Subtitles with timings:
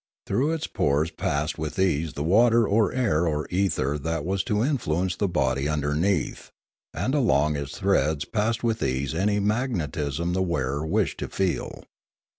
[0.25, 4.63] Through its pores passed with ease the water or air or ether that was to
[4.63, 6.49] influence the body underneath;
[6.91, 11.83] and along its threads passed with ease any magnetism the wearer wished to feel.